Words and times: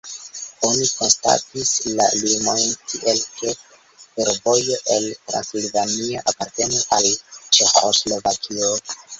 Oni 0.67 0.85
konstatis 0.99 1.67
la 1.99 2.07
limojn 2.21 2.63
tiel, 2.93 3.21
ke 3.41 3.53
fervojo 4.05 4.79
el 4.97 5.07
Transilvanio 5.29 6.25
apartenu 6.33 6.83
al 6.99 7.11
Ĉeĥoslovakio. 7.59 8.77